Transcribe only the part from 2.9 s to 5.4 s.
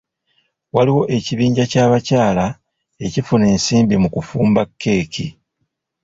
ekifuna ensimbi mu kufumba keeki.